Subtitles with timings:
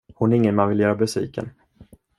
[0.13, 1.49] Hon är ingen man vill göra besviken.